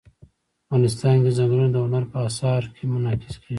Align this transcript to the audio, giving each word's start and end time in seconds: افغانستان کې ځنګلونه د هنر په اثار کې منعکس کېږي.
افغانستان 0.65 1.15
کې 1.23 1.31
ځنګلونه 1.37 1.69
د 1.71 1.77
هنر 1.85 2.03
په 2.11 2.17
اثار 2.27 2.61
کې 2.75 2.83
منعکس 2.93 3.35
کېږي. 3.37 3.49